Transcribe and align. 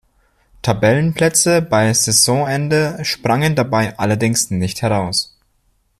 Tabellenplätze 0.63 1.61
bei 1.61 1.93
Saisonende 1.93 3.05
sprangen 3.05 3.53
dabei 3.53 3.95
allerdings 3.99 4.49
nicht 4.49 4.81
heraus. 4.81 5.37